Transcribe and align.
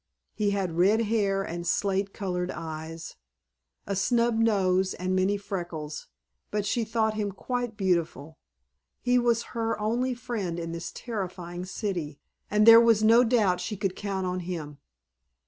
He 0.33 0.49
had 0.49 0.77
red 0.79 1.01
hair 1.01 1.43
and 1.43 1.67
slate 1.67 2.11
colored 2.11 2.49
eyes, 2.49 3.17
a 3.85 3.95
snub 3.95 4.35
nose 4.39 4.95
and 4.95 5.15
many 5.15 5.37
freckles, 5.37 6.07
but 6.49 6.65
she 6.65 6.83
thought 6.83 7.13
him 7.13 7.31
quite 7.31 7.77
beautiful; 7.77 8.39
he 8.99 9.19
was 9.19 9.43
her 9.53 9.79
only 9.79 10.15
friend 10.15 10.57
in 10.57 10.71
this 10.71 10.91
terrifying 10.91 11.65
city, 11.65 12.19
and 12.49 12.65
there 12.65 12.81
was 12.81 13.03
no 13.03 13.23
doubt 13.23 13.61
she 13.61 13.77
could 13.77 13.95
count 13.95 14.25
on 14.25 14.39
him. 14.39 14.79